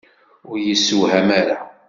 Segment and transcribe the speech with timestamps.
[0.49, 1.57] Ur yessewham ara!